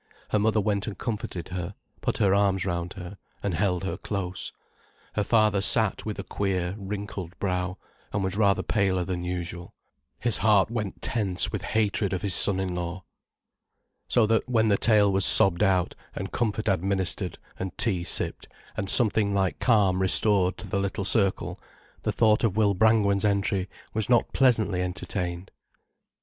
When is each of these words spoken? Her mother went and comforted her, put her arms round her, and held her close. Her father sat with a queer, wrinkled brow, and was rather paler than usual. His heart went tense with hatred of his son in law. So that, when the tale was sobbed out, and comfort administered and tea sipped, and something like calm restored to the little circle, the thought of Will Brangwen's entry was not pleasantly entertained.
Her 0.29 0.39
mother 0.39 0.59
went 0.59 0.87
and 0.87 0.97
comforted 0.97 1.49
her, 1.49 1.75
put 2.01 2.17
her 2.17 2.33
arms 2.33 2.65
round 2.65 2.93
her, 2.93 3.19
and 3.43 3.53
held 3.53 3.83
her 3.83 3.97
close. 3.97 4.51
Her 5.13 5.23
father 5.23 5.61
sat 5.61 6.07
with 6.07 6.17
a 6.17 6.23
queer, 6.23 6.73
wrinkled 6.79 7.37
brow, 7.37 7.77
and 8.11 8.23
was 8.23 8.35
rather 8.35 8.63
paler 8.63 9.05
than 9.05 9.23
usual. 9.23 9.75
His 10.19 10.39
heart 10.39 10.71
went 10.71 11.03
tense 11.03 11.51
with 11.51 11.61
hatred 11.61 12.13
of 12.13 12.23
his 12.23 12.33
son 12.33 12.59
in 12.59 12.73
law. 12.73 13.03
So 14.07 14.25
that, 14.25 14.49
when 14.49 14.69
the 14.69 14.75
tale 14.79 15.13
was 15.13 15.23
sobbed 15.23 15.61
out, 15.61 15.93
and 16.15 16.31
comfort 16.31 16.67
administered 16.67 17.37
and 17.59 17.77
tea 17.77 18.03
sipped, 18.03 18.47
and 18.75 18.89
something 18.89 19.31
like 19.31 19.59
calm 19.59 20.01
restored 20.01 20.57
to 20.57 20.67
the 20.67 20.79
little 20.79 21.05
circle, 21.05 21.59
the 22.01 22.11
thought 22.11 22.43
of 22.43 22.57
Will 22.57 22.73
Brangwen's 22.73 23.23
entry 23.23 23.69
was 23.93 24.09
not 24.09 24.33
pleasantly 24.33 24.81
entertained. 24.81 25.51